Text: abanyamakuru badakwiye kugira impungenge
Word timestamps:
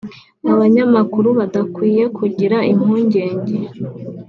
abanyamakuru 0.51 1.27
badakwiye 1.39 2.03
kugira 2.17 2.57
impungenge 2.71 3.55